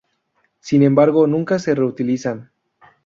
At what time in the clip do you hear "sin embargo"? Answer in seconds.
0.61-1.27